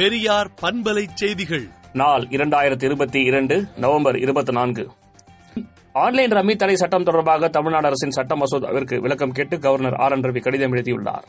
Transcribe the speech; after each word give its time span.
பெரியார் 0.00 0.50
பண்பலை 0.62 1.06
செய்திகள். 1.14 1.64
நாள் 1.92 2.22
இரண்டாயிரத்தி 2.22 2.84
இருபத்தி 2.84 3.20
இரண்டு 3.22 3.64
நவம்பர் 3.76 4.16
இருபத்தி 4.18 4.52
நான்கு 4.52 4.90
ஆன்லைன் 5.92 6.30
ரம்மி 6.30 6.56
தடை 6.56 6.76
சட்டம் 6.76 7.02
தொடர்பாக 7.02 7.48
தமிழ்நாடு 7.48 7.86
அரசின் 7.86 8.10
சட்ட 8.10 8.34
மசோதாவிற்கு 8.34 8.98
விளக்கம் 8.98 9.30
கேட்டு 9.30 9.58
கவர்னர் 9.58 9.94
ஆர் 9.94 10.12
என் 10.12 10.20
ரவி 10.20 10.40
கடிதம் 10.40 10.72
எழுதியுள்ளார். 10.72 11.24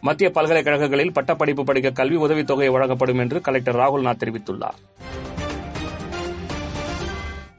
மத்திய 0.00 0.30
பல்கலைக்கழகங்களில் 0.30 1.12
பட்டப்படிப்பு 1.12 1.64
படிக்க 1.64 1.90
கல்வி 1.90 2.16
உதவித்தொகை 2.16 2.70
வழங்கப்படும் 2.70 3.18
என்று 3.18 3.40
கலெக்டர் 3.40 3.76
ராகுல்நாத் 3.76 4.22
தெரிவித்துள்ளார். 4.24 4.80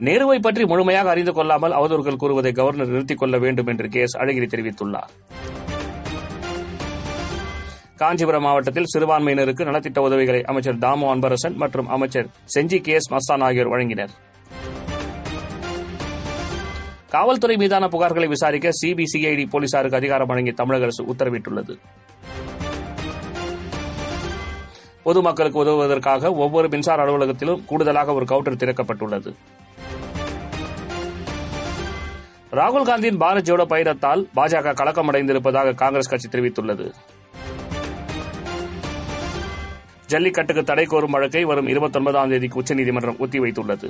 நேருவை 0.00 0.38
பற்றி 0.40 0.64
முழுமையாக 0.64 1.10
அறிந்து 1.10 1.32
கொள்ளாமல் 1.32 1.72
அவதூறுகள் 1.72 2.16
கூறுவதை 2.16 2.52
கவர்னர் 2.52 2.88
நிறுத்திக் 2.88 3.18
கொள்ள 3.18 3.38
வேண்டும் 3.38 3.66
என்று 3.66 3.88
கே 3.88 4.00
எஸ் 4.00 4.18
அழகிரி 4.18 4.48
தெரிவித்துள்ளார். 4.54 5.12
காஞ்சிபுரம் 8.02 8.42
மாவட்டத்தில் 8.42 8.88
சிறுபான்மையினருக்கு 8.92 9.66
நலத்திட்ட 9.68 9.98
உதவிகளை 9.98 10.42
அமைச்சர் 10.42 10.78
தாமு 10.84 11.06
அன்பரசன் 11.12 11.56
மற்றும் 11.62 11.88
அமைச்சர் 11.88 12.28
செஞ்சி 12.54 12.78
கே 12.80 12.92
எஸ் 12.92 13.12
மஸ்தான் 13.12 13.42
ஆகியோர் 13.46 13.70
வழங்கினர். 13.72 14.12
காவல்துறை 17.10 17.56
மீதான 17.56 17.88
புகார்களை 17.88 18.28
விசாரிக்க 18.28 18.70
சிபிசிஐடி 18.80 19.44
போலீசாருக்கு 19.50 19.96
அதிகாரம் 19.96 20.26
வழங்கி 20.26 20.52
தமிழக 20.52 20.88
அரசு 20.88 21.02
உத்தரவிட்டுள்ளது. 21.12 21.76
பொதுமக்களுக்கு 25.02 25.58
உதவுவதற்காக 25.64 26.32
ஒவ்வொரு 26.44 26.68
மின்சார 26.68 27.04
அலுவலகத்திலும் 27.04 27.64
கூடுதலாக 27.64 28.14
ஒரு 28.14 28.24
கவுண்டர் 28.24 28.60
திறக்கப்பட்டுள்ளது. 28.62 29.32
ராகுல் 32.50 32.88
காந்தியின் 32.90 33.20
பாரத் 33.20 33.48
ஜோடோ 33.48 33.66
பயணத்தால் 33.74 34.28
பாஜக 34.36 34.74
கலக்கமடைந்திருப்பதாக 34.80 35.74
காங்கிரஸ் 35.74 36.08
கட்சி 36.08 36.28
தெரிவித்துள்ளது. 36.28 36.86
ஜல்லிக்கட்டுக்கு 40.12 40.62
தடை 40.70 40.84
கோரும் 40.86 41.14
வழக்கை 41.16 41.44
வரும் 41.50 41.68
இருபத்தொன்பதாம் 41.72 42.30
தேதிக்கு 42.32 42.58
உச்சநீதிமன்றம் 42.60 43.20
ஒத்திவைத்துள்ளது. 43.24 43.88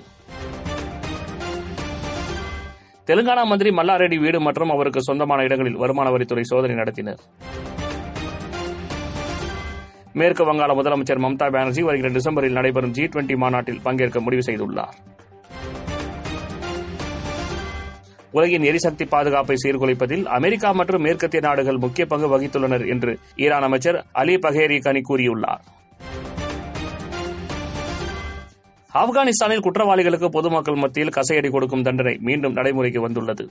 தெலுங்கானா 3.09 3.43
மந்திரி 3.51 3.71
மல்லாரெட்டி 3.71 4.19
வீடு 4.25 4.41
மற்றும் 4.41 4.73
அவருக்கு 4.75 5.01
சொந்தமான 5.03 5.43
இடங்களில் 5.43 5.81
வருமான 5.83 6.11
வரித்துறை 6.11 6.45
சோதனை 6.51 6.77
நடத்தினர். 6.77 7.23
மேற்கு 10.21 10.45
வங்காள 10.49 10.71
முதலமைச்சர் 10.79 11.23
மம்தா 11.25 11.47
பானர்ஜி 11.57 11.83
வருகிற 11.83 12.09
டிசம்பரில் 12.19 12.59
நடைபெறும் 12.59 12.95
ஜி 12.99 13.05
டுவெண்டி 13.05 13.37
மாநாட்டில் 13.37 13.83
பங்கேற்க 13.83 14.21
முடிவு 14.21 14.43
செய்துள்ளார். 14.47 14.97
உலகின் 18.31 18.67
எரிசக்தி 18.71 19.05
பாதுகாப்பை 19.05 19.57
சீர்குலைப்பதில் 19.63 20.25
அமெரிக்கா 20.39 20.73
மற்றும் 20.73 21.03
மேற்கத்திய 21.03 21.43
நாடுகள் 21.49 21.83
முக்கிய 21.85 22.07
பங்கு 22.07 22.29
வகித்துள்ளனர் 22.33 22.85
என்று 22.89 23.15
ஈரான் 23.37 23.69
அமைச்சர் 23.69 24.05
அலி 24.13 24.37
பஹேரி 24.37 24.81
கனி 24.81 25.01
கூறியுள்ளார். 25.11 25.65
ஆப்கானிஸ்தானில் 28.95 29.63
குற்றவாளிகளுக்கு 29.63 30.29
பொதுமக்கள் 30.29 30.75
மத்தியில் 30.75 31.11
கசையடி 31.11 31.51
கொடுக்கும் 31.51 31.83
தண்டனை 31.83 32.17
மீண்டும் 32.21 32.53
நடைமுறைக்கு 32.53 33.01
வந்துள்ளது. 33.01 33.51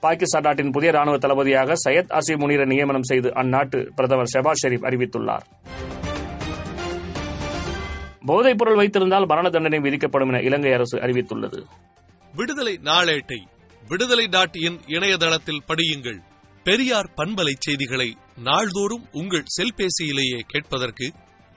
பாகிஸ்தான் 0.00 0.42
நாட்டின் 0.42 0.70
புதிய 0.70 0.90
ராணுவ 0.92 1.18
தளபதியாக 1.18 1.72
சையத் 1.88 2.12
அசி 2.12 2.36
முனீரை 2.36 2.66
நியமனம் 2.66 3.02
செய்து 3.02 3.28
அந்நாட்டு 3.28 3.90
பிரதமர் 3.94 4.30
ஷெபாஸ் 4.34 4.66
ஷெரீப் 4.66 4.84
அறிவித்துள்ளார். 4.84 5.44
போதைப் 8.26 8.58
பொருள் 8.58 8.74
வைத்திருந்தால் 8.74 9.26
மரண 9.26 9.50
தண்டனை 9.50 9.78
விதிக்கப்படும் 9.78 10.28
என 10.28 10.40
இலங்கை 10.40 10.72
அரசு 10.72 10.98
அறிவித்துள்ளது. 10.98 11.64
விடுதலை 12.34 12.80
நாளேட்டை 12.82 13.40
விடுதலை 13.88 14.26
டாட் 14.26 14.54
இன் 14.54 14.80
இணையதளத்தில் 14.86 15.62
படியுங்கள். 15.68 16.18
பெரியார் 16.64 17.10
பண்பலை 17.16 17.52
செய்திகளை 17.58 18.16
நாள்தோறும் 18.42 19.04
உங்கள் 19.12 19.44
செல்பேசியிலேயே 19.60 20.40
கேட்பதற்கு 20.46 21.12